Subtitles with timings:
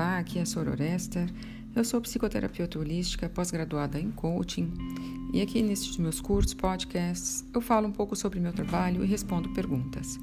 [0.00, 1.28] Olá, aqui é a Sororester.
[1.76, 4.72] Eu sou psicoterapeuta holística, pós-graduada em coaching,
[5.30, 9.50] e aqui nesses meus cursos, podcasts, eu falo um pouco sobre meu trabalho e respondo
[9.50, 10.18] perguntas.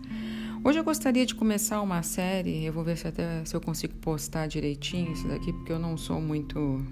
[0.63, 3.94] Hoje eu gostaria de começar uma série, eu vou ver se até se eu consigo
[3.98, 6.84] postar direitinho isso daqui, porque eu não sou muito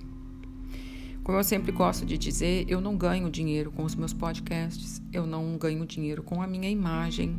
[1.24, 5.26] como eu sempre gosto de dizer, eu não ganho dinheiro com os meus podcasts, eu
[5.26, 7.36] não ganho dinheiro com a minha imagem.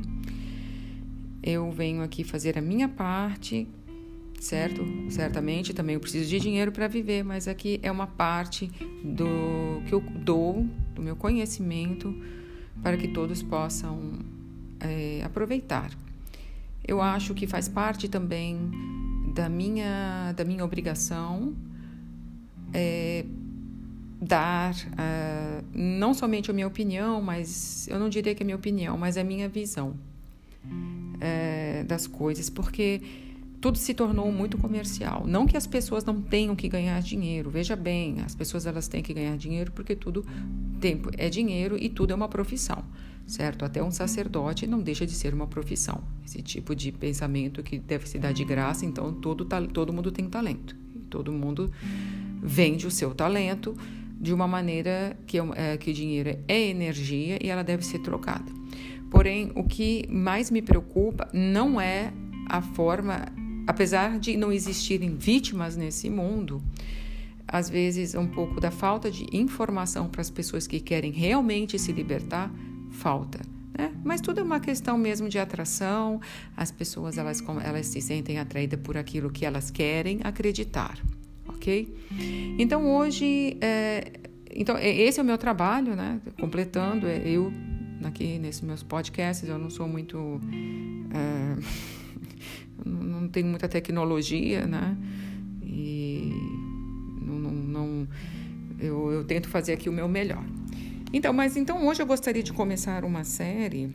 [1.40, 3.68] Eu venho aqui fazer a minha parte
[4.46, 4.84] certo?
[5.10, 8.70] Certamente também eu preciso de dinheiro para viver, mas aqui é uma parte
[9.02, 12.14] do que eu dou, do meu conhecimento,
[12.82, 14.20] para que todos possam
[14.80, 15.90] é, aproveitar.
[16.86, 18.70] Eu acho que faz parte também
[19.34, 21.54] da minha, da minha obrigação
[22.72, 23.24] é,
[24.20, 28.56] dar uh, não somente a minha opinião, mas eu não diria que é a minha
[28.56, 29.94] opinião, mas a minha visão
[31.20, 33.02] é, das coisas, porque
[33.60, 35.24] tudo se tornou muito comercial.
[35.26, 37.50] Não que as pessoas não tenham que ganhar dinheiro.
[37.50, 40.24] Veja bem, as pessoas elas têm que ganhar dinheiro porque tudo
[40.80, 42.84] tempo é dinheiro e tudo é uma profissão,
[43.26, 43.64] certo?
[43.64, 46.02] Até um sacerdote não deixa de ser uma profissão.
[46.24, 50.28] Esse tipo de pensamento que deve se dar de graça, então todo todo mundo tem
[50.28, 50.76] talento.
[51.08, 51.70] Todo mundo
[52.42, 53.76] vende o seu talento
[54.20, 58.50] de uma maneira que, é, que o dinheiro é energia e ela deve ser trocada.
[59.10, 62.12] Porém, o que mais me preocupa não é
[62.48, 63.26] a forma
[63.66, 66.62] apesar de não existirem vítimas nesse mundo,
[67.46, 71.92] às vezes um pouco da falta de informação para as pessoas que querem realmente se
[71.92, 72.50] libertar
[72.90, 73.40] falta.
[73.76, 73.92] Né?
[74.04, 76.20] Mas tudo é uma questão mesmo de atração.
[76.56, 80.98] As pessoas elas, elas se sentem atraídas por aquilo que elas querem acreditar,
[81.46, 81.94] ok?
[82.58, 84.12] Então hoje, é,
[84.50, 86.20] então esse é o meu trabalho, né?
[86.40, 87.52] Completando, é, eu
[88.04, 90.40] aqui nesses meus podcasts eu não sou muito
[91.12, 91.95] é,
[92.84, 94.96] não tem muita tecnologia, né?
[95.62, 96.32] E
[97.20, 98.08] não, não, não
[98.78, 100.44] eu, eu tento fazer aqui o meu melhor.
[101.12, 103.94] Então, mas então hoje eu gostaria de começar uma série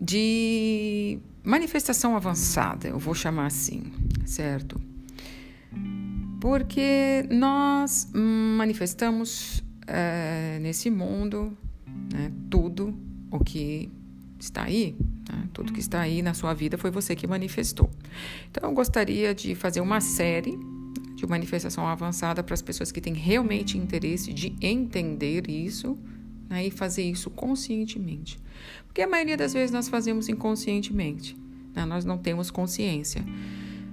[0.00, 3.92] de manifestação avançada, eu vou chamar assim,
[4.24, 4.80] certo?
[6.40, 11.56] Porque nós manifestamos é, nesse mundo
[12.12, 12.94] né, tudo
[13.30, 13.90] o que
[14.38, 14.96] está aí,
[15.28, 15.48] né?
[15.52, 17.90] tudo que está aí na sua vida foi você que manifestou.
[18.50, 20.58] Então, eu gostaria de fazer uma série
[21.14, 25.98] de manifestação avançada para as pessoas que têm realmente interesse de entender isso
[26.48, 26.66] né?
[26.66, 28.38] e fazer isso conscientemente.
[28.86, 31.36] Porque a maioria das vezes nós fazemos inconscientemente,
[31.74, 31.84] né?
[31.84, 33.24] nós não temos consciência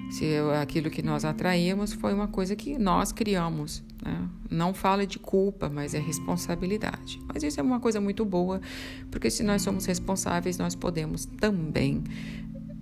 [0.09, 0.25] se
[0.61, 3.83] aquilo que nós atraímos foi uma coisa que nós criamos.
[4.03, 4.29] Né?
[4.49, 7.19] Não fala de culpa, mas é responsabilidade.
[7.27, 8.61] Mas isso é uma coisa muito boa,
[9.09, 12.03] porque se nós somos responsáveis, nós podemos também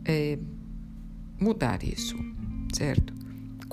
[0.06, 0.38] é,
[1.40, 2.18] mudar isso,
[2.74, 3.14] certo?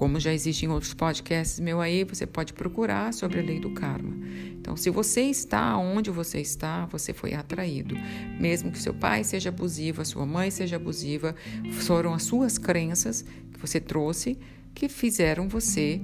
[0.00, 4.16] Como já existem outros podcasts meu aí, você pode procurar sobre a lei do karma.
[4.59, 7.94] Então, se você está onde você está, você foi atraído.
[8.41, 11.37] Mesmo que seu pai seja abusivo, a sua mãe seja abusiva,
[11.83, 14.38] foram as suas crenças que você trouxe
[14.75, 16.00] que fizeram você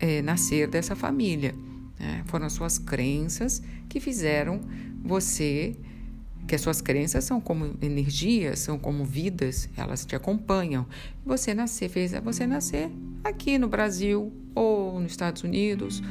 [0.00, 1.54] é, nascer dessa família.
[1.96, 2.24] Né?
[2.26, 4.62] Foram as suas crenças que fizeram
[5.00, 5.76] você
[6.50, 10.84] que as suas crenças são como energias, são como vidas, elas te acompanham.
[11.24, 12.90] Você nascer fez você nascer
[13.22, 16.02] aqui no Brasil ou nos Estados Unidos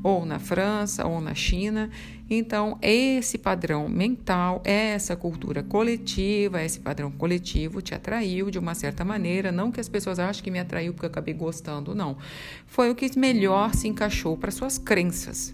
[0.00, 1.90] ou na França, ou na China.
[2.30, 9.04] Então, esse padrão mental, essa cultura coletiva, esse padrão coletivo te atraiu de uma certa
[9.04, 9.50] maneira.
[9.50, 12.16] Não que as pessoas achem que me atraiu porque eu acabei gostando, não.
[12.68, 15.52] Foi o que melhor se encaixou para suas crenças.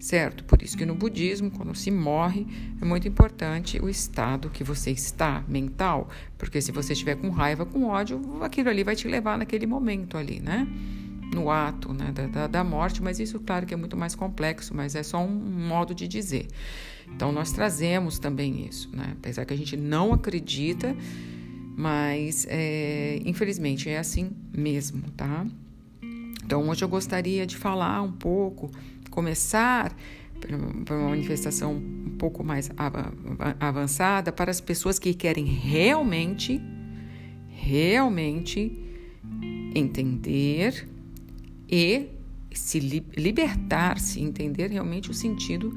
[0.00, 0.44] Certo?
[0.44, 2.46] Por isso que no budismo, quando se morre,
[2.80, 7.66] é muito importante o estado que você está mental, porque se você estiver com raiva,
[7.66, 10.66] com ódio, aquilo ali vai te levar naquele momento ali, né?
[11.34, 14.96] no ato né, da, da, morte, mas isso, claro, que é muito mais complexo, mas
[14.96, 16.48] é só um modo de dizer.
[17.06, 19.14] Então, nós trazemos também isso, né?
[19.18, 20.96] apesar que a gente não acredita,
[21.76, 25.46] mas é, infelizmente é assim mesmo, tá?
[26.50, 28.72] Então, hoje eu gostaria de falar um pouco,
[29.08, 29.96] começar
[30.84, 32.68] por uma manifestação um pouco mais
[33.60, 36.60] avançada para as pessoas que querem realmente,
[37.50, 38.76] realmente
[39.76, 40.88] entender
[41.68, 42.08] e
[42.52, 45.72] se libertar-se, entender realmente o sentido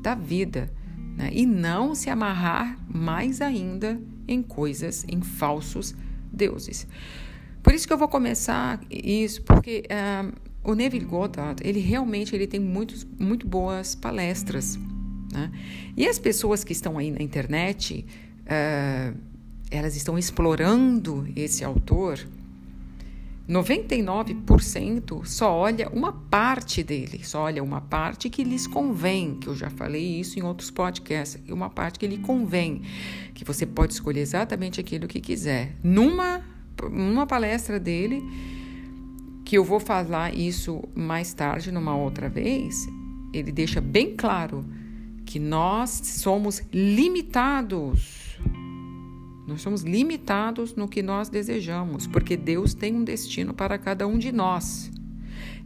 [0.00, 0.72] da vida
[1.18, 1.28] né?
[1.34, 5.94] e não se amarrar mais ainda em coisas, em falsos
[6.32, 6.86] deuses.
[7.64, 10.32] Por isso que eu vou começar isso, porque uh,
[10.62, 14.78] o Neville Goddard, ele realmente ele tem muitos, muito boas palestras.
[15.32, 15.50] Né?
[15.96, 18.06] E as pessoas que estão aí na internet,
[18.42, 19.18] uh,
[19.70, 22.24] elas estão explorando esse autor
[23.48, 29.54] 99% só olha uma parte dele, só olha uma parte que lhes convém, que eu
[29.54, 32.80] já falei isso em outros podcasts, uma parte que lhe convém,
[33.34, 35.76] que você pode escolher exatamente aquilo que quiser.
[35.82, 36.42] Numa,
[36.90, 38.22] numa palestra dele,
[39.44, 42.88] que eu vou falar isso mais tarde, numa outra vez,
[43.32, 44.64] ele deixa bem claro
[45.24, 48.24] que nós somos limitados
[49.46, 54.18] nós somos limitados no que nós desejamos, porque Deus tem um destino para cada um
[54.18, 54.90] de nós.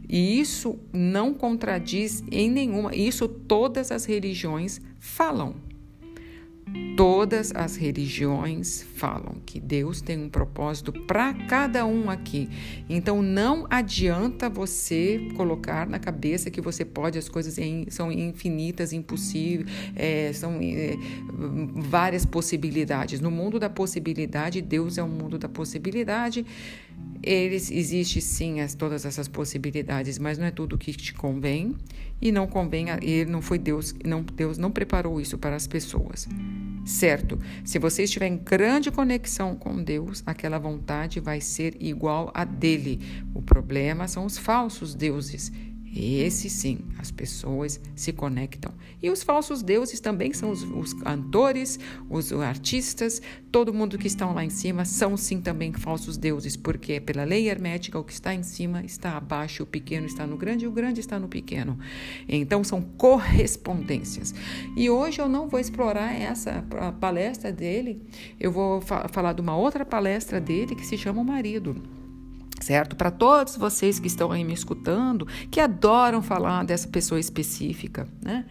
[0.07, 5.55] E isso não contradiz em nenhuma, isso todas as religiões falam.
[6.99, 12.49] Todas as religiões falam que Deus tem um propósito para cada um aqui.
[12.89, 17.55] Então não adianta você colocar na cabeça que você pode, as coisas
[17.87, 20.97] são infinitas, impossíveis, é, são é,
[21.73, 23.21] várias possibilidades.
[23.21, 26.45] No mundo da possibilidade, Deus é o mundo da possibilidade.
[27.21, 31.75] Eles existe sim as, todas essas possibilidades, mas não é tudo que te convém
[32.21, 32.87] e não convém.
[33.01, 36.27] Ele não foi Deus, não Deus não preparou isso para as pessoas.
[36.85, 37.37] Certo?
[37.63, 42.99] Se você estiver em grande conexão com Deus, aquela vontade vai ser igual a dele.
[43.33, 45.51] O problema são os falsos deuses
[45.95, 48.73] esse sim, as pessoas se conectam.
[49.01, 53.21] E os falsos deuses também são os, os cantores, os artistas,
[53.51, 57.49] todo mundo que estão lá em cima são sim também falsos deuses, porque pela lei
[57.49, 60.71] hermética o que está em cima está abaixo, o pequeno está no grande e o
[60.71, 61.79] grande está no pequeno.
[62.27, 64.33] Então são correspondências.
[64.75, 66.63] E hoje eu não vou explorar essa
[66.99, 68.01] palestra dele,
[68.39, 71.98] eu vou fa falar de uma outra palestra dele que se chama O Marido
[72.59, 72.95] certo?
[72.95, 78.45] Para todos vocês que estão aí me escutando, que adoram falar dessa pessoa específica, né?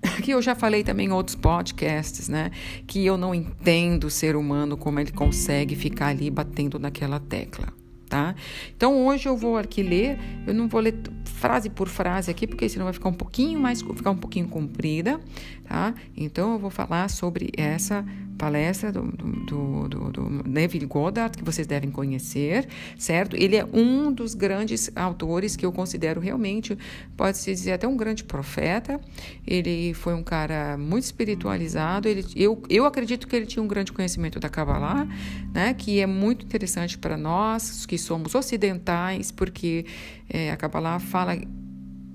[0.22, 2.50] Que eu já falei também em outros podcasts, né?
[2.86, 7.68] Que eu não entendo o ser humano como ele consegue ficar ali batendo naquela tecla,
[8.08, 8.34] tá?
[8.76, 10.94] Então hoje eu vou aqui ler, eu não vou ler
[11.24, 15.20] frase por frase aqui, porque senão vai ficar um pouquinho mais, ficar um pouquinho comprida,
[15.64, 15.94] tá?
[16.16, 18.04] Então eu vou falar sobre essa
[18.38, 23.36] palestra do, do, do, do, Neville Goddard, que vocês devem conhecer, certo?
[23.36, 26.78] Ele é um dos grandes autores que eu considero realmente,
[27.16, 29.00] pode-se dizer, até um grande profeta.
[29.46, 32.08] Ele foi um cara muito espiritualizado.
[32.08, 35.06] Ele, eu, eu acredito que ele tinha um grande conhecimento da Kabbalah,
[35.52, 35.74] né?
[35.74, 39.84] que é muito interessante para nós, que somos ocidentais, porque
[40.30, 41.36] é, a Kabbalah fala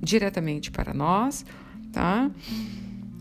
[0.02, 1.46] diretamente para nós,
[1.92, 2.32] tá?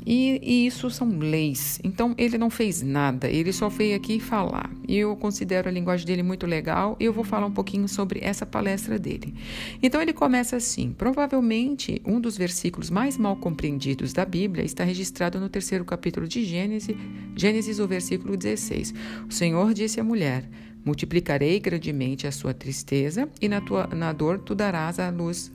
[0.06, 1.80] E, e, isso são leis.
[1.82, 4.70] Então ele não fez nada, ele só veio aqui falar.
[4.88, 8.44] Eu considero a linguagem dele muito legal e eu vou falar um pouquinho sobre essa
[8.44, 9.34] palestra dele.
[9.82, 15.38] Então ele começa assim: provavelmente um dos versículos mais mal compreendidos da Bíblia está registrado
[15.38, 16.96] no terceiro capítulo de Gênesis,
[17.36, 18.94] Gênesis, o versículo 16.
[19.28, 20.48] O Senhor disse à mulher:
[20.84, 25.52] Multiplicarei grandemente a sua tristeza e na, tua, na dor tu darás a luz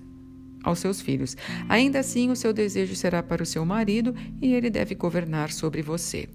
[0.67, 1.35] aos seus filhos.
[1.69, 5.81] Ainda assim, o seu desejo será para o seu marido e ele deve governar sobre
[5.81, 6.27] você.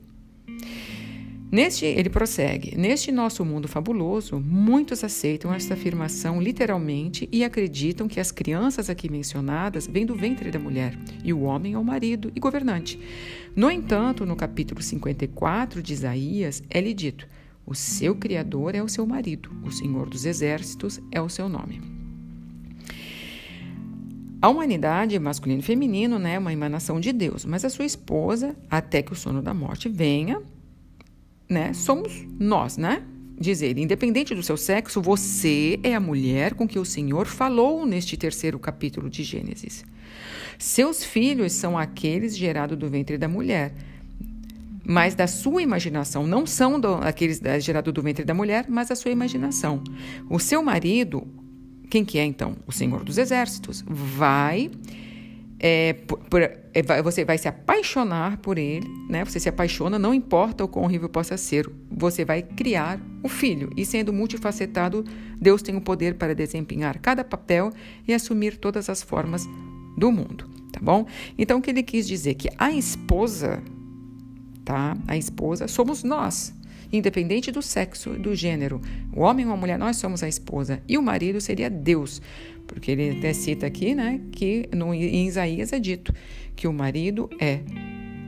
[1.53, 8.19] Neste, ele prossegue: Neste nosso mundo fabuloso, muitos aceitam esta afirmação literalmente e acreditam que
[8.19, 12.33] as crianças aqui mencionadas vêm do ventre da mulher e o homem é o marido
[12.35, 12.99] e governante.
[13.55, 17.29] No entanto, no capítulo 54 de Isaías, é-lhe dito:
[17.67, 22.02] O seu Criador é o seu marido, o Senhor dos Exércitos é o seu nome.
[24.43, 28.57] A humanidade, masculino e feminino, né, é uma emanação de Deus, mas a sua esposa,
[28.69, 30.43] até que o sono da morte venha,
[31.49, 33.05] né, somos nós, né?
[33.39, 37.87] Diz ele, independente do seu sexo, você é a mulher com que o Senhor falou
[37.87, 39.85] neste terceiro capítulo de Gênesis.
[40.59, 43.73] Seus filhos são aqueles gerados do ventre da mulher,
[44.85, 48.97] mas da sua imaginação, não são do, aqueles gerados do ventre da mulher, mas da
[48.97, 49.85] sua imaginação.
[50.29, 51.29] O seu marido
[51.93, 52.57] quem que é então?
[52.67, 53.85] O Senhor dos Exércitos.
[53.87, 54.71] Vai,
[55.61, 59.23] é, por, é, você vai se apaixonar por ele, né?
[59.27, 63.71] Você se apaixona, não importa o quão horrível possa ser, você vai criar o filho.
[63.77, 65.05] E sendo multifacetado,
[65.39, 67.71] Deus tem o poder para desempenhar cada papel
[68.09, 69.47] e assumir todas as formas
[69.95, 71.05] do mundo, tá bom?
[71.37, 72.37] Então, o que ele quis dizer?
[72.37, 73.63] Que a esposa,
[74.65, 74.97] tá?
[75.07, 76.55] A esposa somos nós
[76.93, 78.81] independente do sexo e do gênero.
[79.13, 80.83] O homem ou a mulher, nós somos a esposa.
[80.87, 82.21] E o marido seria Deus.
[82.67, 86.15] Porque ele até cita aqui, né, que no, em Isaías é dito
[86.55, 87.61] que o marido é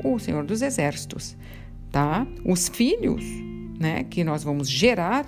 [0.02, 1.36] o Senhor dos Exércitos,
[1.90, 2.26] tá?
[2.44, 3.24] Os filhos,
[3.78, 5.26] né, que nós vamos gerar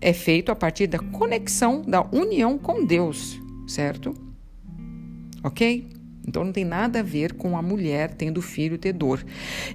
[0.00, 4.14] é feito a partir da conexão, da união com Deus, certo?
[5.42, 5.86] Ok?
[6.26, 9.24] Então não tem nada a ver com a mulher tendo filho ter dor.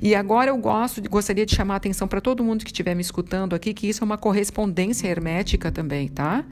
[0.02, 3.02] E agora eu gosto, gostaria de chamar a atenção para todo mundo que estiver me
[3.02, 6.46] escutando aqui que isso é uma correspondência hermética também, tá?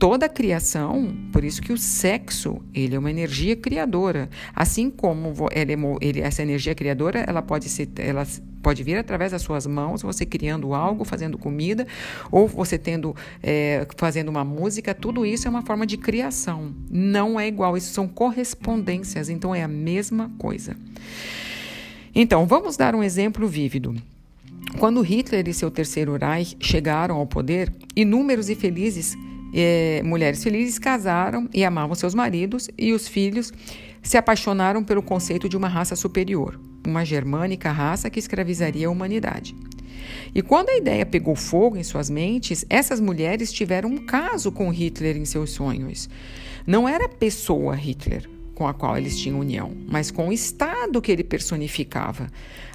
[0.00, 4.30] Toda a criação, por isso que o sexo, ele é uma energia criadora.
[4.56, 8.26] Assim como ele, é ele, essa energia criadora, ela pode ser, ela
[8.62, 11.86] pode vir através das suas mãos, você criando algo, fazendo comida,
[12.32, 16.74] ou você tendo, é, fazendo uma música, tudo isso é uma forma de criação.
[16.90, 20.78] Não é igual, isso são correspondências, então é a mesma coisa.
[22.14, 23.94] Então, vamos dar um exemplo vívido.
[24.78, 29.14] Quando Hitler e seu terceiro Reich chegaram ao poder, inúmeros e felizes
[29.52, 33.52] é, mulheres felizes casaram e amavam seus maridos, e os filhos
[34.02, 39.54] se apaixonaram pelo conceito de uma raça superior, uma germânica raça que escravizaria a humanidade.
[40.34, 44.70] E quando a ideia pegou fogo em suas mentes, essas mulheres tiveram um caso com
[44.70, 46.08] Hitler em seus sonhos.
[46.66, 48.28] Não era pessoa Hitler,
[48.60, 52.26] com a qual eles tinham união, mas com o Estado que ele personificava.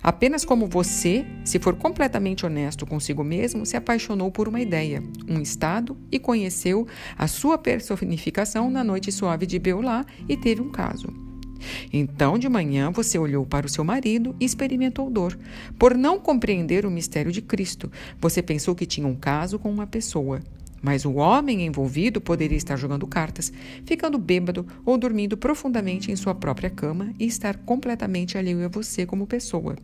[0.02, 5.40] Apenas como você, se for completamente honesto consigo mesmo, se apaixonou por uma ideia, um
[5.40, 11.06] Estado, e conheceu a sua personificação na noite suave de Beulá e teve um caso.
[11.94, 15.38] Então, de manhã, você olhou para o seu marido e experimentou dor.
[15.78, 19.86] Por não compreender o mistério de Cristo, você pensou que tinha um caso com uma
[19.86, 20.42] pessoa.
[20.86, 23.52] Mas o homem envolvido poderia estar jogando cartas,
[23.88, 29.04] ficando bêbado ou dormindo profundamente em sua própria cama e estar completamente alheio a você
[29.04, 29.76] como pessoa.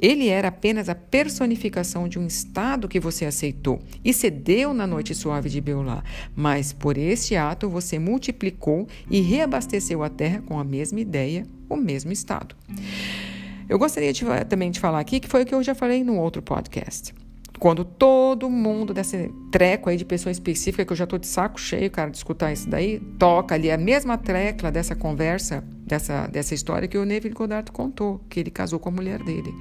[0.00, 5.14] Ele era apenas a personificação de um estado que você aceitou e cedeu na noite
[5.14, 6.02] suave de Beulá,
[6.34, 11.76] mas por esse ato você multiplicou e reabasteceu a terra com a mesma ideia, o
[11.76, 12.56] mesmo estado.
[13.68, 16.16] Eu gostaria de, também de falar aqui que foi o que eu já falei no
[16.16, 17.14] outro podcast.
[17.60, 21.60] Quando todo mundo desse treco aí de pessoa específica, que eu já tô de saco
[21.60, 26.54] cheio, cara, de escutar isso daí, toca ali a mesma tecla dessa conversa, dessa, dessa
[26.54, 29.54] história que o Neville Goddard contou, que ele casou com a mulher dele.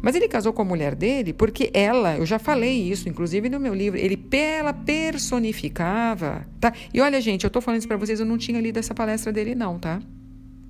[0.00, 3.58] Mas ele casou com a mulher dele porque ela, eu já falei isso, inclusive no
[3.58, 6.72] meu livro, ele ela personificava, tá?
[6.94, 9.32] E olha, gente, eu tô falando isso para vocês, eu não tinha lido essa palestra
[9.32, 10.00] dele não, tá?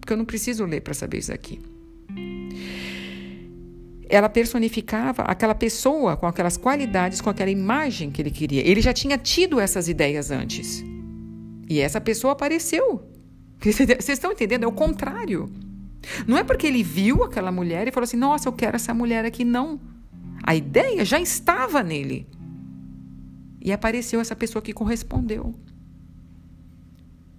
[0.01, 1.61] Porque eu não preciso ler para saber isso aqui
[4.13, 8.61] ela personificava aquela pessoa com aquelas qualidades, com aquela imagem que ele queria.
[8.61, 10.85] Ele já tinha tido essas ideias antes.
[11.67, 13.09] E essa pessoa apareceu.
[13.59, 14.65] Vocês estão entendendo?
[14.65, 15.51] É o contrário.
[16.27, 19.25] Não é porque ele viu aquela mulher e falou assim: nossa, eu quero essa mulher
[19.25, 19.47] aqui.
[19.47, 19.81] Não.
[20.43, 22.29] A ideia já estava nele.
[23.63, 25.55] E apareceu essa pessoa que correspondeu.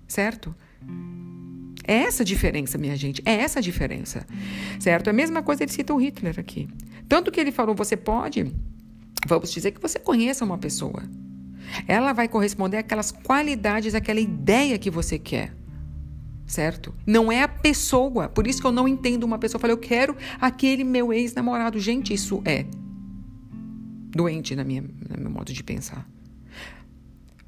[0.07, 0.55] Certo?
[1.85, 3.21] É essa a diferença, minha gente.
[3.25, 4.25] É essa a diferença.
[4.79, 5.07] Certo?
[5.07, 6.67] É a mesma coisa ele cita o Hitler aqui.
[7.07, 8.51] Tanto que ele falou: você pode,
[9.27, 11.03] vamos dizer que você conheça uma pessoa.
[11.87, 15.53] Ela vai corresponder àquelas qualidades, àquela ideia que você quer.
[16.45, 16.93] Certo?
[17.05, 18.29] Não é a pessoa.
[18.29, 19.57] Por isso que eu não entendo uma pessoa.
[19.57, 21.79] Eu falei, eu quero aquele meu ex-namorado.
[21.79, 22.65] Gente, isso é
[24.09, 26.07] doente na minha, no meu modo de pensar.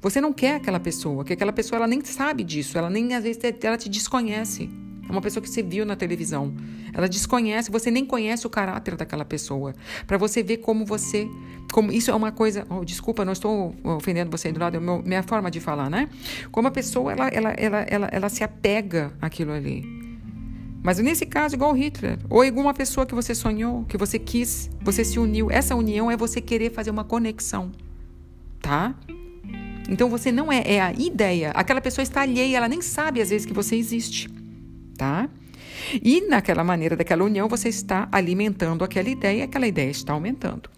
[0.06, 3.24] Você não quer aquela pessoa, que aquela pessoa ela nem sabe disso, ela nem às
[3.24, 4.70] vezes ela te desconhece.
[5.08, 6.54] É uma pessoa que você viu na televisão.
[6.94, 9.74] Ela desconhece, você nem conhece o caráter daquela pessoa.
[10.06, 11.28] Para você ver como você.
[11.72, 12.64] como Isso é uma coisa.
[12.70, 16.08] Oh, desculpa, não estou ofendendo você do lado, é a minha forma de falar, né?
[16.52, 19.84] Como a pessoa ela, ela, ela, ela, ela se apega àquilo ali.
[20.84, 25.04] Mas nesse caso, igual Hitler, ou alguma pessoa que você sonhou, que você quis, você
[25.04, 25.50] se uniu.
[25.50, 27.72] Essa união é você querer fazer uma conexão,
[28.62, 28.94] tá?
[29.88, 31.50] Então você não é, é a ideia.
[31.50, 34.28] Aquela pessoa está alheia, ela nem sabe às vezes que você existe,
[34.96, 35.28] tá?
[36.02, 40.68] E naquela maneira daquela união você está alimentando aquela ideia, e aquela ideia está aumentando.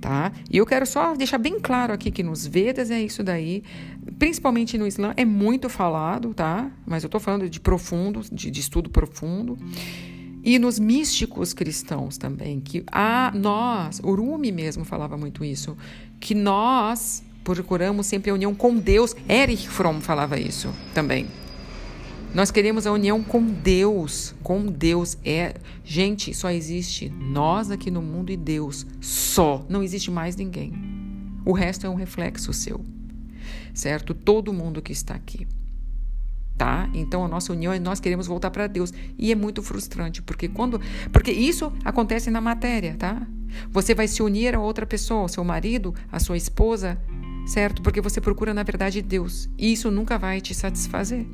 [0.00, 0.32] Tá?
[0.48, 3.64] E eu quero só deixar bem claro aqui que nos Vedas é isso daí,
[4.16, 6.70] principalmente no Islã é muito falado, tá?
[6.86, 9.58] Mas eu estou falando de profundo, de, de estudo profundo.
[10.44, 15.76] E nos místicos cristãos também, que a nós, o Rumi mesmo falava muito isso,
[16.20, 17.24] que nós
[17.54, 19.16] procuramos sempre a união com Deus.
[19.26, 21.26] Erich Fromm falava isso também.
[22.34, 25.16] Nós queremos a união com Deus, com Deus.
[25.24, 29.64] É, gente, só existe nós aqui no mundo e Deus, só.
[29.66, 30.74] Não existe mais ninguém.
[31.42, 32.84] O resto é um reflexo seu.
[33.72, 34.12] Certo?
[34.12, 35.46] Todo mundo que está aqui.
[36.54, 36.90] Tá?
[36.92, 40.48] Então a nossa união é nós queremos voltar para Deus e é muito frustrante porque
[40.48, 40.80] quando
[41.12, 43.24] porque isso acontece na matéria, tá?
[43.70, 46.98] Você vai se unir a outra pessoa, seu marido, a sua esposa,
[47.48, 47.80] certo?
[47.82, 49.48] Porque você procura, na verdade, Deus.
[49.58, 51.26] E isso nunca vai te satisfazer,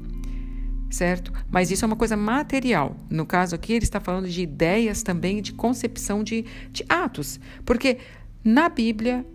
[0.89, 1.33] certo?
[1.51, 2.97] Mas isso é uma coisa material.
[3.11, 7.41] No caso aqui, ele está falando de ideias também, de concepção de, de atos.
[7.67, 7.99] Porque
[8.45, 9.27] na Bíblia,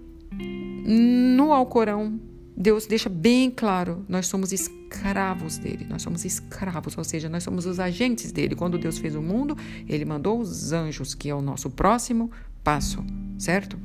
[0.86, 2.19] no Alcorão,
[2.55, 7.65] Deus deixa bem claro: nós somos escravos dele, nós somos escravos, ou seja, nós somos
[7.65, 8.55] os agentes dele.
[8.55, 9.57] Quando Deus fez o mundo,
[9.88, 12.31] ele mandou os anjos, que é o nosso próximo
[12.63, 13.03] passo,
[13.38, 13.77] certo?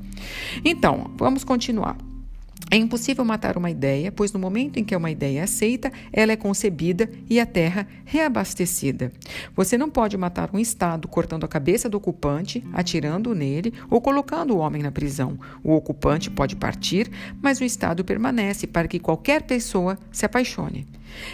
[0.64, 1.96] Então, vamos continuar.
[2.70, 6.32] É impossível matar uma ideia, pois no momento em que uma ideia é aceita, ela
[6.32, 9.12] é concebida e a terra reabastecida.
[9.54, 14.54] Você não pode matar um Estado cortando a cabeça do ocupante, atirando nele ou colocando
[14.54, 15.38] o homem na prisão.
[15.62, 20.86] O ocupante pode partir, mas o Estado permanece para que qualquer pessoa se apaixone.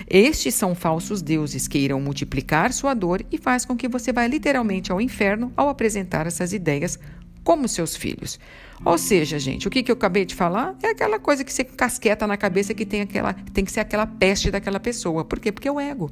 [0.09, 4.27] Estes são falsos deuses que irão multiplicar sua dor e faz com que você vá
[4.27, 6.99] literalmente ao inferno ao apresentar essas ideias
[7.43, 8.39] como seus filhos.
[8.85, 11.63] Ou seja, gente, o que, que eu acabei de falar é aquela coisa que você
[11.65, 15.25] casqueta na cabeça que tem, aquela, tem que ser aquela peste daquela pessoa.
[15.25, 15.53] Por quê?
[15.53, 16.11] Porque é o ego.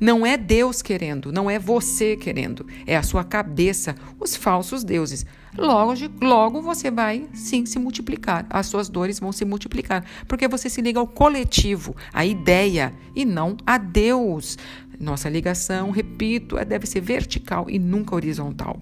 [0.00, 5.26] Não é Deus querendo, não é você querendo, é a sua cabeça, os falsos deuses.
[5.58, 10.68] Logo, logo você vai sim se multiplicar, as suas dores vão se multiplicar, porque você
[10.68, 14.58] se liga ao coletivo, à ideia, e não a Deus.
[14.98, 18.80] Nossa ligação, repito, é, deve ser vertical e nunca horizontal.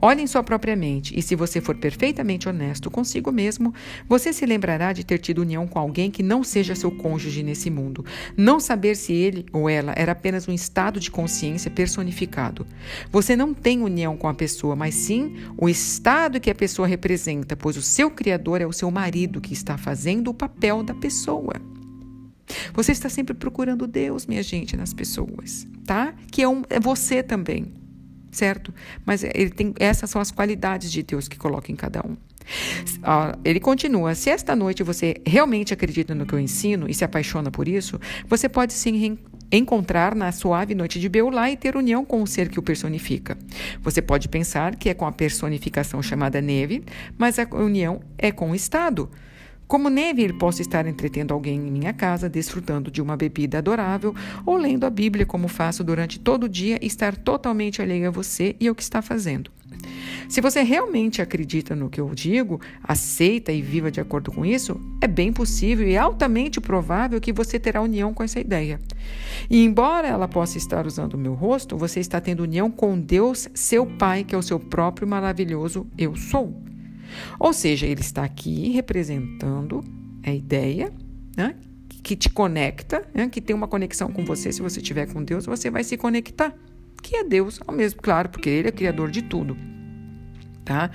[0.00, 3.74] Olhe em sua própria mente e, se você for perfeitamente honesto consigo mesmo,
[4.08, 7.70] você se lembrará de ter tido união com alguém que não seja seu cônjuge nesse
[7.70, 8.04] mundo.
[8.36, 12.66] Não saber se ele ou ela era apenas um estado de consciência personificado.
[13.10, 17.56] Você não tem união com a pessoa, mas sim o estado que a pessoa representa,
[17.56, 21.54] pois o seu criador é o seu marido que está fazendo o papel da pessoa.
[22.74, 26.14] Você está sempre procurando Deus, minha gente, nas pessoas, tá?
[26.30, 27.72] Que é, um, é você também,
[28.30, 28.72] certo?
[29.04, 32.12] Mas ele tem, essas são as qualidades de Deus que coloca em cada um.
[32.12, 37.04] Uh, ele continua: se esta noite você realmente acredita no que eu ensino e se
[37.04, 39.18] apaixona por isso, você pode sim
[39.50, 43.36] encontrar na suave noite de Beulah e ter união com o ser que o personifica.
[43.82, 46.82] Você pode pensar que é com a personificação chamada neve,
[47.18, 49.10] mas a união é com o estado.
[49.72, 54.14] Como neve, posso estar entretendo alguém em minha casa, desfrutando de uma bebida adorável,
[54.44, 58.10] ou lendo a Bíblia, como faço durante todo o dia, e estar totalmente alheio a
[58.10, 59.50] você e ao que está fazendo.
[60.28, 64.78] Se você realmente acredita no que eu digo, aceita e viva de acordo com isso,
[65.00, 68.78] é bem possível e altamente provável que você terá união com essa ideia.
[69.48, 73.48] E embora ela possa estar usando o meu rosto, você está tendo união com Deus,
[73.54, 76.71] seu Pai, que é o seu próprio maravilhoso Eu Sou.
[77.38, 79.82] Ou seja, ele está aqui representando
[80.24, 80.92] a ideia
[81.36, 81.54] né,
[82.02, 84.52] que te conecta, né, que tem uma conexão com você.
[84.52, 86.54] Se você estiver com Deus, você vai se conectar,
[87.02, 89.56] que é Deus ao mesmo, claro, porque Ele é criador de tudo.
[90.64, 90.92] Tá?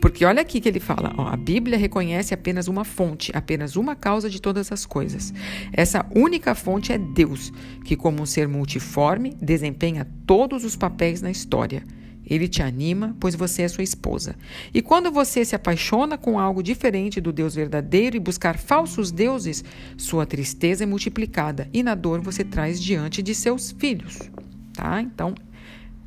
[0.00, 3.96] Porque olha aqui que ele fala: ó, a Bíblia reconhece apenas uma fonte, apenas uma
[3.96, 5.34] causa de todas as coisas.
[5.72, 7.52] Essa única fonte é Deus,
[7.84, 11.84] que, como um ser multiforme, desempenha todos os papéis na história.
[12.30, 14.36] Ele te anima, pois você é sua esposa.
[14.72, 19.64] E quando você se apaixona com algo diferente do Deus verdadeiro e buscar falsos deuses,
[19.96, 24.30] sua tristeza é multiplicada e na dor você traz diante de seus filhos.
[24.72, 25.02] Tá?
[25.02, 25.34] Então,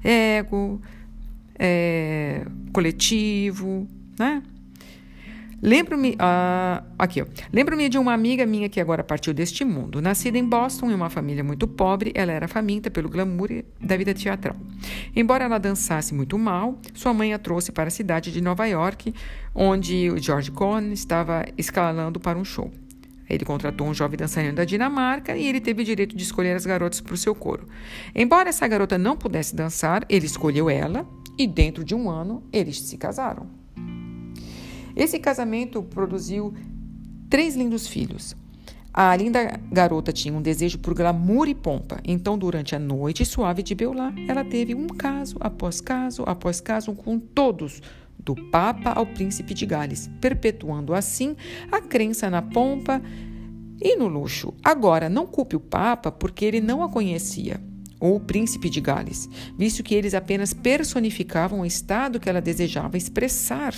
[0.01, 0.81] ego,
[1.59, 3.86] é, coletivo,
[4.17, 4.41] né?
[5.65, 7.26] Lembro-me, uh, aqui, ó.
[7.54, 10.02] Lembro-me de uma amiga minha que agora partiu deste mundo.
[10.02, 14.13] Nascida em Boston, em uma família muito pobre, ela era faminta pelo glamour da vida
[14.13, 14.58] teatral.
[15.15, 19.13] Embora ela dançasse muito mal, sua mãe a trouxe para a cidade de Nova York,
[19.56, 22.69] onde o George Cohen estava escalando para um show.
[23.30, 26.65] Ele contratou um jovem dançarino da Dinamarca e ele teve o direito de escolher as
[26.65, 27.69] garotas para o seu coro.
[28.13, 32.82] Embora essa garota não pudesse dançar, ele escolheu ela e, dentro de um ano, eles
[32.82, 33.62] se casaram.
[34.95, 36.53] Esse casamento produziu
[37.29, 38.36] três lindos filhos.
[38.93, 43.63] A linda garota tinha um desejo por glamour e pompa, então, durante a noite suave
[43.63, 47.82] de Beulah, ela teve um caso após caso após caso com todos,
[48.19, 51.36] do Papa ao Príncipe de Gales, perpetuando assim
[51.71, 53.01] a crença na pompa
[53.82, 54.53] e no luxo.
[54.63, 57.60] Agora, não culpe o Papa porque ele não a conhecia,
[57.99, 59.27] ou o Príncipe de Gales,
[59.58, 63.73] visto que eles apenas personificavam o estado que ela desejava expressar.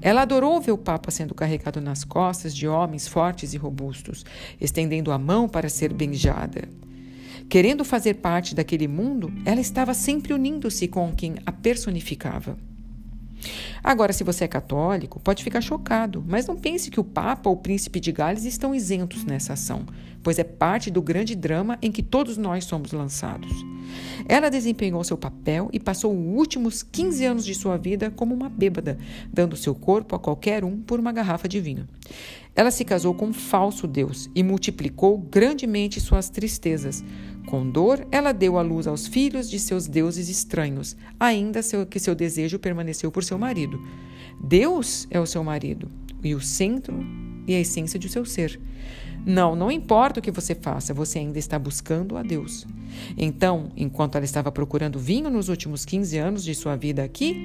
[0.00, 4.24] Ela adorou ver o Papa sendo carregado nas costas de homens fortes e robustos,
[4.60, 6.68] estendendo a mão para ser beijada.
[7.48, 12.58] Querendo fazer parte daquele mundo, ela estava sempre unindo-se com quem a personificava.
[13.82, 17.56] Agora, se você é católico, pode ficar chocado, mas não pense que o Papa ou
[17.56, 19.86] o Príncipe de Gales estão isentos nessa ação,
[20.22, 23.50] pois é parte do grande drama em que todos nós somos lançados.
[24.28, 28.48] Ela desempenhou seu papel e passou os últimos 15 anos de sua vida como uma
[28.48, 28.98] bêbada,
[29.32, 31.86] dando seu corpo a qualquer um por uma garrafa de vinho.
[32.58, 37.04] Ela se casou com um falso Deus e multiplicou grandemente suas tristezas.
[37.46, 42.16] Com dor, ela deu à luz aos filhos de seus deuses estranhos, ainda que seu
[42.16, 43.80] desejo permaneceu por seu marido.
[44.42, 45.88] Deus é o seu marido
[46.20, 46.98] e o centro
[47.46, 48.60] e a essência de seu ser.
[49.28, 52.66] Não, não importa o que você faça, você ainda está buscando a Deus.
[53.14, 57.36] Então, enquanto ela estava procurando vinho nos últimos 15 anos de sua vida aqui,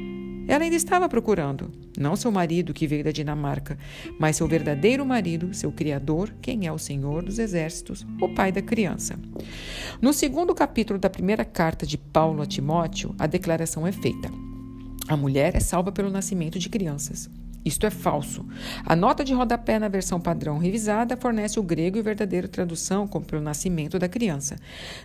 [0.48, 1.69] ela ainda estava procurando,
[2.00, 3.78] não seu marido que veio da Dinamarca,
[4.17, 8.62] mas seu verdadeiro marido, seu Criador, quem é o Senhor dos Exércitos, o pai da
[8.62, 9.19] criança.
[10.02, 14.32] No segundo capítulo da primeira carta de Paulo a Timóteo, a declaração é feita.
[15.10, 17.30] A mulher é salva pelo nascimento de crianças.
[17.65, 18.45] Isto é falso.
[18.86, 23.26] A nota de rodapé na versão padrão revisada fornece o grego e verdadeira tradução como
[23.26, 24.58] pelo nascimento da criança.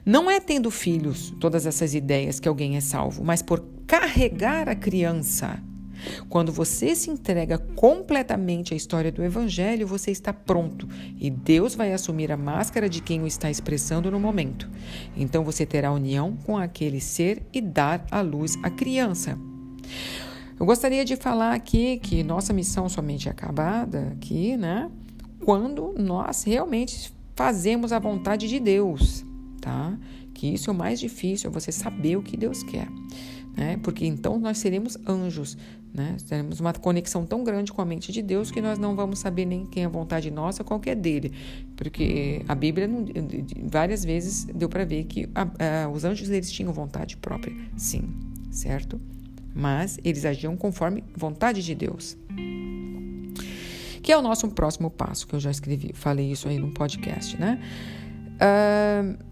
[0.05, 4.75] Não é tendo filhos todas essas ideias que alguém é salvo, mas por carregar a
[4.75, 5.63] criança.
[6.29, 11.93] Quando você se entrega completamente à história do Evangelho, você está pronto e Deus vai
[11.93, 14.69] assumir a máscara de quem o está expressando no momento.
[15.17, 19.39] Então você terá união com aquele ser e dar à luz a criança.
[20.59, 24.91] Eu gostaria de falar aqui que nossa missão somente é acabada aqui, né?
[25.45, 29.25] Quando nós realmente fazemos a vontade de Deus,
[29.61, 29.97] tá?
[30.35, 32.89] Que isso é o mais difícil, é você saber o que Deus quer,
[33.57, 33.77] né?
[33.85, 35.57] Porque então nós seremos anjos,
[35.95, 36.17] né?
[36.29, 39.45] Teremos uma conexão tão grande com a mente de Deus que nós não vamos saber
[39.45, 41.33] nem quem é a vontade nossa, qual que é dele,
[41.77, 42.91] porque a Bíblia
[43.63, 48.03] várias vezes deu para ver que a, a, os anjos eles tinham vontade própria, sim,
[48.51, 49.01] certo?
[49.55, 52.17] Mas eles agiam conforme vontade de Deus.
[54.03, 57.37] Que é o nosso próximo passo, que eu já escrevi, falei isso aí no podcast,
[57.37, 57.61] né?
[58.41, 59.29] Uh,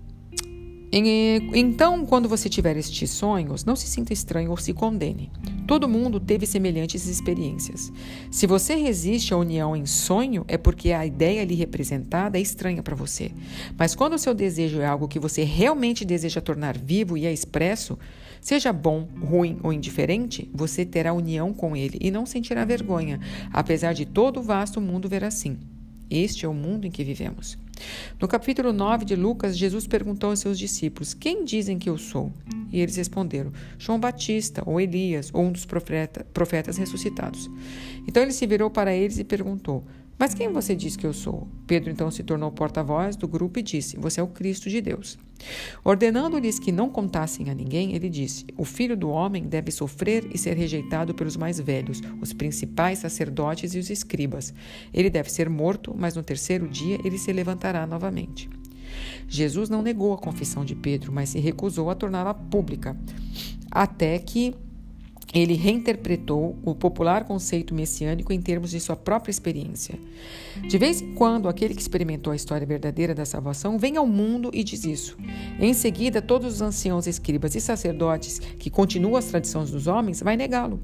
[0.92, 5.30] então, quando você tiver estes sonhos, não se sinta estranho ou se condene.
[5.66, 7.92] Todo mundo teve semelhantes experiências.
[8.30, 12.82] Se você resiste à união em sonho, é porque a ideia ali representada é estranha
[12.82, 13.32] para você.
[13.76, 17.32] Mas quando o seu desejo é algo que você realmente deseja tornar vivo e é
[17.32, 17.98] expresso,
[18.46, 23.18] seja bom, ruim ou indiferente, você terá união com ele e não sentirá vergonha,
[23.52, 25.58] apesar de todo o vasto mundo ver assim.
[26.08, 27.58] Este é o mundo em que vivemos.
[28.20, 32.32] No capítulo 9 de Lucas, Jesus perguntou aos seus discípulos: Quem dizem que eu sou?
[32.70, 37.50] E eles responderam: João Batista, ou Elias, ou um dos profeta, profetas ressuscitados.
[38.06, 39.84] Então ele se virou para eles e perguntou:
[40.18, 41.46] mas quem você diz que eu sou?
[41.66, 45.18] Pedro então se tornou porta-voz do grupo e disse: Você é o Cristo de Deus.
[45.84, 50.38] Ordenando-lhes que não contassem a ninguém, ele disse: O filho do homem deve sofrer e
[50.38, 54.54] ser rejeitado pelos mais velhos, os principais sacerdotes e os escribas.
[54.92, 58.48] Ele deve ser morto, mas no terceiro dia ele se levantará novamente.
[59.28, 62.96] Jesus não negou a confissão de Pedro, mas se recusou a torná-la pública,
[63.70, 64.54] até que
[65.36, 69.98] ele reinterpretou o popular conceito messiânico em termos de sua própria experiência.
[70.66, 74.50] De vez em quando, aquele que experimentou a história verdadeira da salvação vem ao mundo
[74.54, 75.18] e diz isso.
[75.60, 80.36] Em seguida, todos os anciãos, escribas e sacerdotes que continuam as tradições dos homens vai
[80.36, 80.80] negá-lo.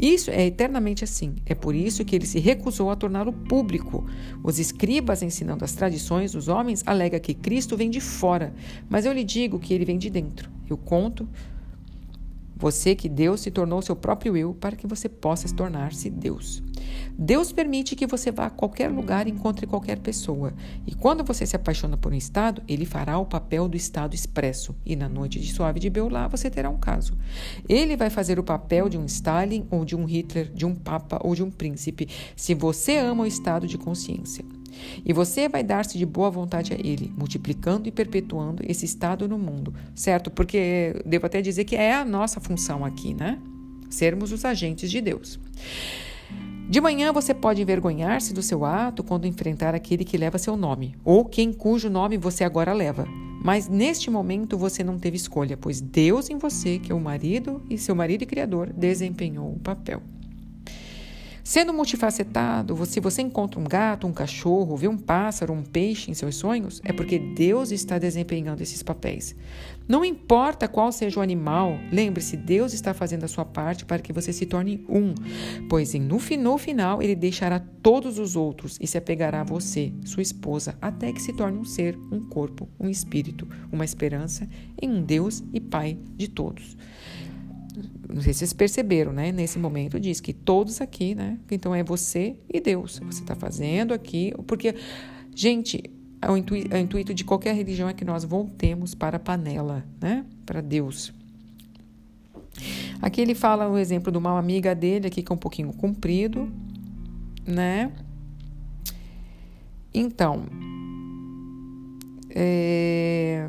[0.00, 1.34] Isso é eternamente assim.
[1.44, 4.06] É por isso que ele se recusou a torná-lo público.
[4.44, 8.54] Os escribas, ensinando as tradições dos homens, alega que Cristo vem de fora,
[8.88, 10.48] mas eu lhe digo que ele vem de dentro.
[10.68, 11.28] Eu conto
[12.56, 16.62] você que Deus se tornou seu próprio eu para que você possa tornar-se Deus.
[17.18, 20.52] Deus permite que você vá a qualquer lugar e encontre qualquer pessoa.
[20.86, 24.74] E quando você se apaixona por um estado, ele fará o papel do estado expresso.
[24.84, 27.16] E na noite de suave de Beulá você terá um caso.
[27.68, 31.18] Ele vai fazer o papel de um Stalin ou de um Hitler, de um papa
[31.22, 34.55] ou de um príncipe, se você ama o estado de consciência.
[35.04, 39.38] E você vai dar-se de boa vontade a Ele, multiplicando e perpetuando esse estado no
[39.38, 40.30] mundo, certo?
[40.30, 43.38] Porque devo até dizer que é a nossa função aqui, né?
[43.88, 45.38] Sermos os agentes de Deus.
[46.68, 50.96] De manhã você pode envergonhar-se do seu ato quando enfrentar aquele que leva seu nome,
[51.04, 53.06] ou quem cujo nome você agora leva.
[53.44, 57.62] Mas neste momento você não teve escolha, pois Deus em você, que é o marido
[57.70, 60.02] e seu marido e criador, desempenhou o papel.
[61.46, 66.14] Sendo multifacetado, se você encontra um gato, um cachorro, vê um pássaro, um peixe em
[66.14, 69.32] seus sonhos, é porque Deus está desempenhando esses papéis.
[69.86, 74.12] Não importa qual seja o animal, lembre-se, Deus está fazendo a sua parte para que
[74.12, 75.14] você se torne um,
[75.68, 76.18] pois no,
[76.58, 81.22] final ele deixará todos os outros e se apegará a você, sua esposa, até que
[81.22, 84.48] se torne um ser, um corpo, um espírito, uma esperança
[84.82, 86.76] em um Deus e Pai de todos
[88.08, 89.30] não sei se vocês perceberam, né?
[89.32, 91.38] Nesse momento diz que todos aqui, né?
[91.50, 93.00] Então é você e Deus.
[93.04, 94.74] Você está fazendo aqui, porque,
[95.34, 95.82] gente,
[96.28, 100.24] o intuito, o intuito de qualquer religião é que nós voltemos para a panela, né?
[100.44, 101.12] Para Deus.
[103.02, 106.50] Aqui ele fala o exemplo de uma amiga dele, aqui que é um pouquinho comprido,
[107.46, 107.92] né?
[109.92, 110.44] Então,
[112.30, 113.48] é,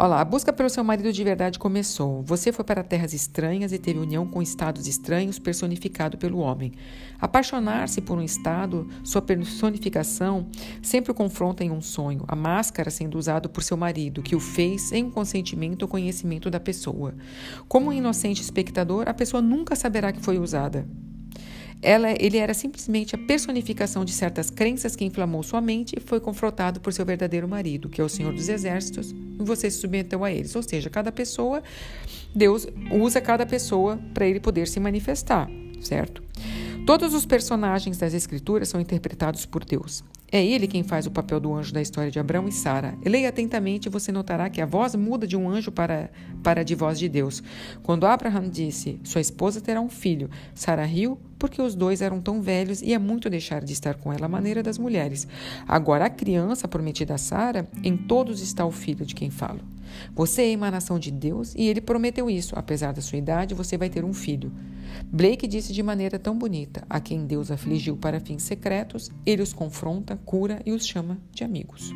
[0.00, 2.22] Olha lá, a busca pelo seu marido de verdade começou.
[2.22, 6.72] Você foi para terras estranhas e teve união com estados estranhos personificado pelo homem.
[7.18, 10.46] Apaixonar-se por um estado, sua personificação,
[10.80, 14.40] sempre o confronta em um sonho, a máscara sendo usada por seu marido, que o
[14.40, 17.16] fez sem o consentimento ou conhecimento da pessoa.
[17.66, 20.86] Como um inocente espectador, a pessoa nunca saberá que foi usada.
[21.80, 26.18] Ela, ele era simplesmente a personificação de certas crenças que inflamou sua mente e foi
[26.18, 30.24] confrontado por seu verdadeiro marido, que é o Senhor dos Exércitos, e você se submeteu
[30.24, 30.54] a eles.
[30.56, 31.62] Ou seja, cada pessoa,
[32.34, 35.48] Deus usa cada pessoa para ele poder se manifestar,
[35.80, 36.22] certo?
[36.84, 40.02] Todos os personagens das Escrituras são interpretados por Deus.
[40.30, 42.94] É ele quem faz o papel do anjo da história de Abraão e Sara.
[43.04, 46.10] Leia atentamente e você notará que a voz muda de um anjo para,
[46.42, 47.42] para de voz de Deus.
[47.82, 52.42] Quando Abraão disse: Sua esposa terá um filho, Sara riu porque os dois eram tão
[52.42, 55.26] velhos e é muito deixar de estar com ela à maneira das mulheres.
[55.66, 59.60] Agora, a criança prometida a Sara, em todos está o filho de quem falo.
[60.14, 62.54] Você é a emanação de Deus e ele prometeu isso.
[62.56, 64.52] Apesar da sua idade, você vai ter um filho.
[65.04, 69.52] Blake disse de maneira tão bonita: a quem Deus afligiu para fins secretos, ele os
[69.52, 71.92] confronta, cura e os chama de amigos.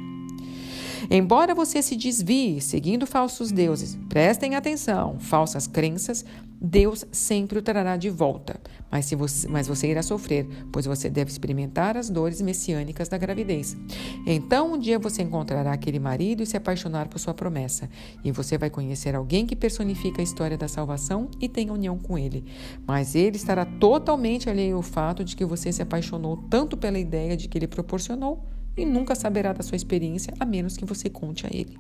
[1.11, 6.25] Embora você se desvie seguindo falsos deuses, prestem atenção, falsas crenças,
[6.65, 11.11] Deus sempre o trará de volta, mas, se você, mas você irá sofrer, pois você
[11.11, 13.77] deve experimentar as dores messiânicas da gravidez.
[14.25, 17.91] Então, um dia você encontrará aquele marido e se apaixonar por sua promessa,
[18.23, 22.17] e você vai conhecer alguém que personifica a história da salvação e tenha união com
[22.17, 22.45] ele.
[22.87, 27.37] Mas ele estará totalmente alheio ao fato de que você se apaixonou tanto pela ideia
[27.37, 31.47] de que ele proporcionou e nunca saberá da sua experiência a menos que você conte
[31.47, 31.77] a ele.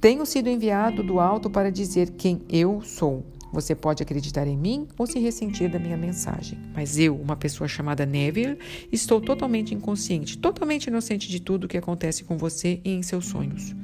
[0.00, 3.26] Tenho sido enviado do alto para dizer quem eu sou.
[3.52, 7.66] Você pode acreditar em mim ou se ressentir da minha mensagem, mas eu, uma pessoa
[7.66, 8.58] chamada Neville,
[8.92, 13.26] estou totalmente inconsciente, totalmente inocente de tudo o que acontece com você e em seus
[13.26, 13.74] sonhos.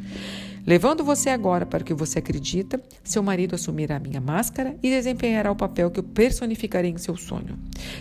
[0.66, 4.88] Levando você agora para o que você acredita, seu marido assumirá a minha máscara e
[4.88, 7.58] desempenhará o papel que eu personificarei em seu sonho.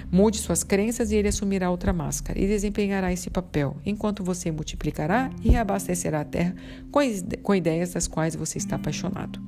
[0.09, 5.29] Mude suas crenças e ele assumirá outra máscara e desempenhará esse papel, enquanto você multiplicará
[5.43, 6.55] e reabastecerá a terra
[7.41, 9.41] com ideias das quais você está apaixonado.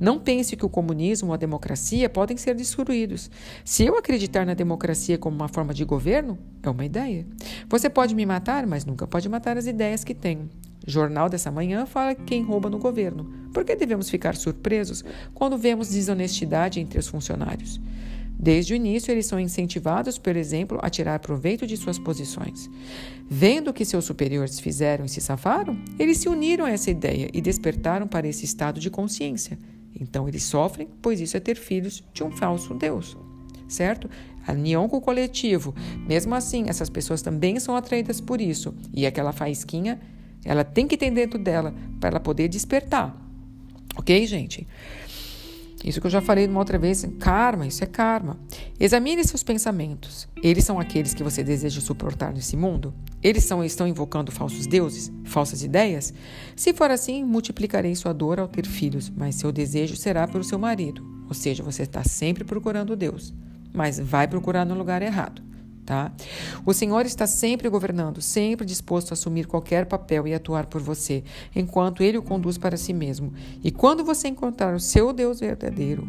[0.00, 3.30] Não pense que o comunismo ou a democracia podem ser destruídos.
[3.64, 7.26] Se eu acreditar na democracia como uma forma de governo, é uma ideia.
[7.68, 10.48] Você pode me matar, mas nunca pode matar as ideias que tenho.
[10.88, 13.30] Jornal dessa manhã fala quem rouba no governo.
[13.52, 17.78] Por que devemos ficar surpresos quando vemos desonestidade entre os funcionários?
[18.40, 22.70] Desde o início, eles são incentivados, por exemplo, a tirar proveito de suas posições.
[23.28, 27.28] Vendo o que seus superiores fizeram e se safaram, eles se uniram a essa ideia
[27.34, 29.58] e despertaram para esse estado de consciência.
[30.00, 33.16] Então eles sofrem, pois isso é ter filhos de um falso Deus.
[33.66, 34.08] Certo?
[34.46, 35.74] A união com o coletivo.
[36.06, 38.72] Mesmo assim, essas pessoas também são atraídas por isso.
[38.94, 40.00] E aquela faísquinha,
[40.44, 43.16] ela tem que ter dentro dela para ela poder despertar.
[43.96, 44.66] Ok, gente?
[45.84, 48.36] Isso que eu já falei uma outra vez, karma, isso é karma.
[48.80, 50.28] Examine seus pensamentos.
[50.42, 52.92] Eles são aqueles que você deseja suportar nesse mundo?
[53.22, 56.12] Eles são, estão invocando falsos deuses, falsas ideias?
[56.56, 60.58] Se for assim, multiplicarei sua dor ao ter filhos, mas seu desejo será pelo seu
[60.58, 61.06] marido.
[61.28, 63.32] Ou seja, você está sempre procurando Deus,
[63.72, 65.47] mas vai procurar no lugar errado.
[65.88, 66.12] Tá?
[66.66, 71.24] O Senhor está sempre governando, sempre disposto a assumir qualquer papel e atuar por você,
[71.56, 73.32] enquanto Ele o conduz para si mesmo.
[73.64, 76.06] E quando você encontrar o seu Deus verdadeiro,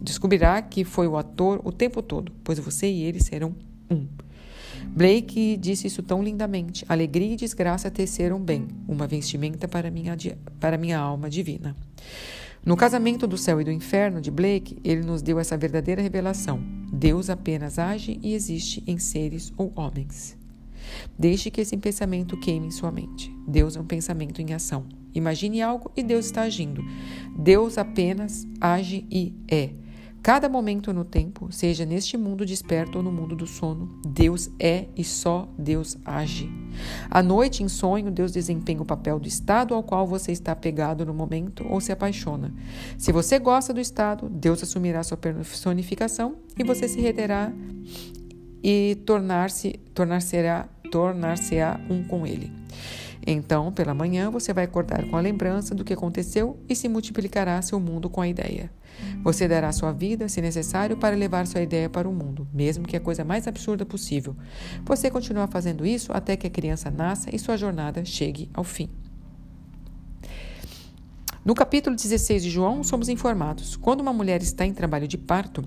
[0.00, 3.52] descobrirá que foi o ator o tempo todo, pois você e ele serão
[3.90, 4.06] um.
[4.86, 6.84] Blake disse isso tão lindamente.
[6.88, 10.16] Alegria e desgraça teceram bem, uma vestimenta para minha,
[10.60, 11.74] para minha alma divina.
[12.64, 16.60] No casamento do céu e do inferno de Blake, ele nos deu essa verdadeira revelação.
[16.92, 20.36] Deus apenas age e existe em seres ou homens.
[21.18, 23.34] Deixe que esse pensamento queime em sua mente.
[23.46, 24.86] Deus é um pensamento em ação.
[25.14, 26.82] Imagine algo e Deus está agindo.
[27.36, 29.70] Deus apenas age e é.
[30.28, 34.84] Cada momento no tempo, seja neste mundo desperto ou no mundo do sono, Deus é
[34.94, 36.50] e só Deus age.
[37.08, 41.06] À noite, em sonho, Deus desempenha o papel do estado ao qual você está apegado
[41.06, 42.52] no momento ou se apaixona.
[42.98, 47.50] Se você gosta do estado, Deus assumirá sua personificação e você se reterá
[48.62, 52.52] e tornar-se tornar-se-á um com ele.
[53.30, 57.60] Então, pela manhã, você vai acordar com a lembrança do que aconteceu e se multiplicará
[57.60, 58.70] seu mundo com a ideia.
[59.22, 62.96] Você dará sua vida, se necessário, para levar sua ideia para o mundo, mesmo que
[62.96, 64.34] a coisa mais absurda possível.
[64.82, 68.88] Você continua fazendo isso até que a criança nasça e sua jornada chegue ao fim.
[71.44, 75.62] No capítulo 16 de João, somos informados: quando uma mulher está em trabalho de parto,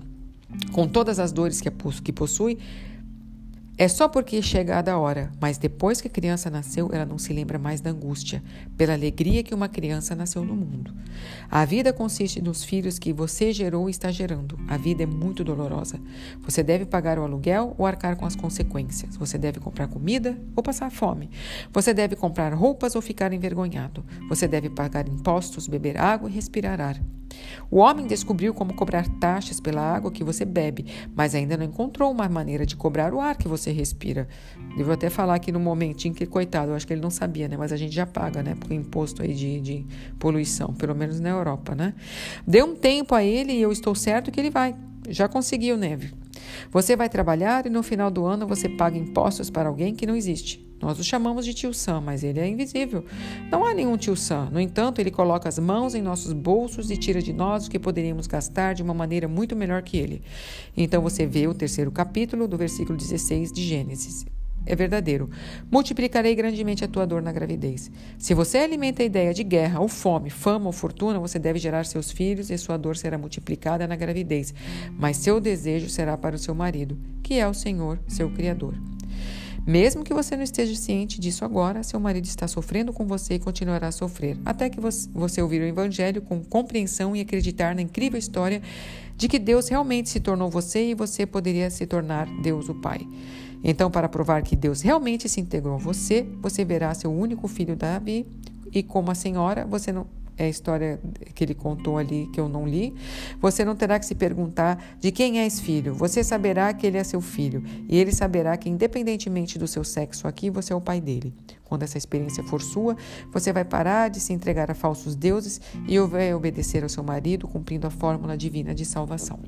[0.72, 2.58] com todas as dores que, possui,
[3.78, 7.18] É só porque é chegada a hora, mas depois que a criança nasceu, ela não
[7.18, 8.42] se lembra mais da angústia,
[8.76, 10.94] pela alegria que uma criança nasceu no mundo.
[11.50, 14.58] A vida consiste nos filhos que você gerou e está gerando.
[14.68, 15.98] A vida é muito dolorosa.
[16.42, 19.16] Você deve pagar o aluguel ou arcar com as consequências.
[19.16, 21.30] Você deve comprar comida ou passar fome.
[21.72, 24.04] Você deve comprar roupas ou ficar envergonhado.
[24.28, 27.00] Você deve pagar impostos, beber água e respirar ar.
[27.70, 32.10] O homem descobriu como cobrar taxas pela água que você bebe, mas ainda não encontrou
[32.10, 34.28] uma maneira de cobrar o ar que você respira.
[34.76, 37.56] Devo até falar aqui no momentinho que, coitado, eu acho que ele não sabia, né?
[37.56, 38.54] Mas a gente já paga, né?
[38.54, 39.86] Por imposto aí de, de
[40.18, 41.94] poluição, pelo menos na Europa, né?
[42.46, 44.74] Dê um tempo a ele e eu estou certo que ele vai.
[45.08, 46.12] Já conseguiu, Neve.
[46.70, 50.16] Você vai trabalhar e no final do ano você paga impostos para alguém que não
[50.16, 50.71] existe.
[50.82, 53.04] Nós o chamamos de tio Sam, mas ele é invisível.
[53.48, 54.50] Não há nenhum tio Sam.
[54.50, 57.78] No entanto, ele coloca as mãos em nossos bolsos e tira de nós o que
[57.78, 60.22] poderíamos gastar de uma maneira muito melhor que ele.
[60.76, 64.26] Então você vê o terceiro capítulo do versículo 16 de Gênesis.
[64.66, 65.30] É verdadeiro.
[65.70, 67.90] Multiplicarei grandemente a tua dor na gravidez.
[68.18, 71.84] Se você alimenta a ideia de guerra, ou fome, fama ou fortuna, você deve gerar
[71.84, 74.54] seus filhos e sua dor será multiplicada na gravidez.
[74.92, 78.74] Mas seu desejo será para o seu marido, que é o Senhor, seu Criador.
[79.66, 83.38] Mesmo que você não esteja ciente disso agora, seu marido está sofrendo com você e
[83.38, 88.18] continuará a sofrer, até que você ouvir o Evangelho com compreensão e acreditar na incrível
[88.18, 88.60] história
[89.16, 93.06] de que Deus realmente se tornou você e você poderia se tornar Deus o Pai.
[93.62, 97.76] Então, para provar que Deus realmente se integrou a você, você verá seu único filho
[97.76, 98.26] Davi
[98.72, 101.00] e como a senhora, você não é a história
[101.34, 102.94] que ele contou ali que eu não li,
[103.40, 105.94] você não terá que se perguntar de quem é esse filho.
[105.94, 110.26] Você saberá que ele é seu filho e ele saberá que, independentemente do seu sexo
[110.26, 111.34] aqui, você é o pai dele.
[111.64, 112.96] Quando essa experiência for sua,
[113.32, 117.48] você vai parar de se entregar a falsos deuses e vai obedecer ao seu marido,
[117.48, 119.40] cumprindo a fórmula divina de salvação.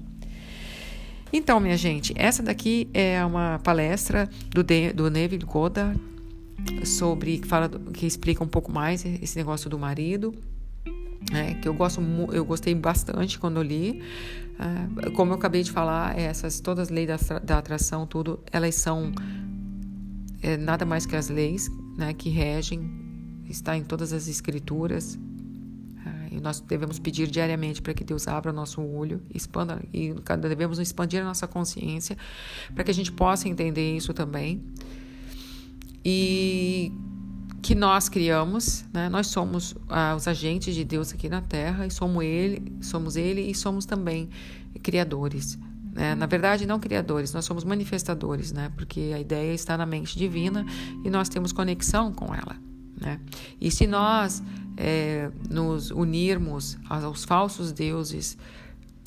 [1.32, 6.00] Então, minha gente, essa daqui é uma palestra do, de, do Neville Goddard
[6.84, 10.32] sobre que fala que explica um pouco mais esse negócio do marido
[11.32, 12.00] né, que eu gosto
[12.32, 14.02] eu gostei bastante quando li.
[14.54, 18.76] Uh, como eu acabei de falar essas todas as leis da, da atração tudo elas
[18.76, 19.10] são
[20.40, 22.88] é, nada mais que as leis né, que regem
[23.48, 25.18] está em todas as escrituras.
[26.34, 30.80] E nós devemos pedir diariamente para que Deus abra o nosso olho expanda e devemos
[30.80, 32.16] expandir a nossa consciência
[32.74, 34.60] para que a gente possa entender isso também.
[36.04, 36.92] E
[37.64, 39.08] que nós criamos, né?
[39.08, 43.40] Nós somos ah, os agentes de Deus aqui na Terra e somos ele, somos ele
[43.40, 44.28] e somos também
[44.82, 45.58] criadores.
[45.94, 46.14] Né?
[46.14, 48.70] Na verdade, não criadores, nós somos manifestadores, né?
[48.76, 50.66] Porque a ideia está na mente divina
[51.02, 52.54] e nós temos conexão com ela,
[53.00, 53.18] né?
[53.58, 54.42] E se nós
[54.76, 58.36] é, nos unirmos aos falsos deuses,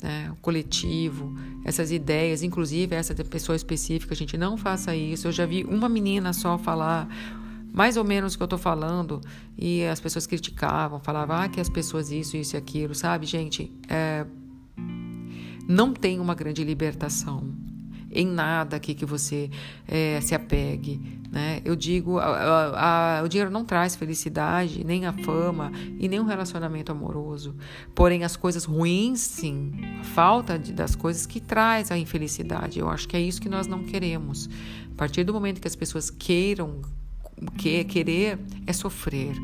[0.02, 1.32] né, o coletivo,
[1.64, 5.28] essas ideias, inclusive essa pessoa específica, a gente não faça isso.
[5.28, 7.08] Eu já vi uma menina só falar
[7.72, 9.20] mais ou menos o que eu estou falando,
[9.56, 13.72] e as pessoas criticavam, falavam ah, que as pessoas isso, isso e aquilo, sabe, gente?
[13.88, 14.26] É,
[15.68, 17.68] não tem uma grande libertação
[18.10, 19.50] em nada aqui que você
[19.86, 21.20] é, se apegue.
[21.30, 21.60] Né?
[21.64, 26.18] Eu digo, a, a, a, o dinheiro não traz felicidade, nem a fama e nem
[26.18, 27.54] um relacionamento amoroso.
[27.94, 32.78] Porém, as coisas ruins, sim, a falta de, das coisas que traz a infelicidade.
[32.78, 34.48] Eu acho que é isso que nós não queremos.
[34.90, 36.80] A partir do momento que as pessoas queiram
[37.56, 39.34] que querer é sofrer.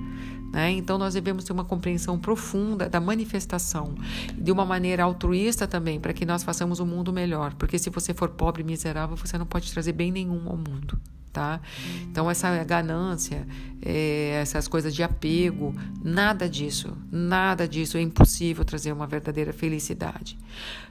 [0.54, 0.70] Né?
[0.70, 3.92] Então, nós devemos ter uma compreensão profunda da manifestação,
[4.38, 7.54] de uma maneira altruísta também, para que nós façamos o um mundo melhor.
[7.54, 10.96] Porque se você for pobre e miserável, você não pode trazer bem nenhum ao mundo.
[11.32, 11.60] Tá?
[12.08, 13.44] Então, essa ganância,
[13.82, 20.38] é, essas coisas de apego, nada disso, nada disso é impossível trazer uma verdadeira felicidade.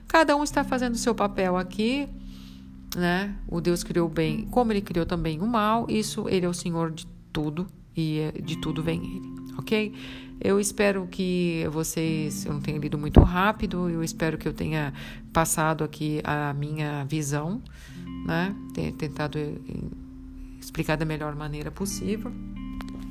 [0.06, 2.06] Cada um está fazendo o seu papel aqui
[2.94, 3.34] né?
[3.48, 6.54] O Deus criou o bem, como ele criou também o mal, isso ele é o
[6.54, 9.92] Senhor de tudo e é, de tudo vem ele, ok?
[10.40, 14.92] Eu espero que vocês, eu não tenha lido muito rápido, eu espero que eu tenha
[15.32, 17.62] passado aqui a minha visão,
[18.26, 18.54] né?
[18.74, 19.54] Tenha tentado eh,
[20.60, 22.32] explicar da melhor maneira possível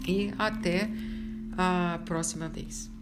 [0.07, 0.89] e até
[1.57, 2.92] a próxima vez.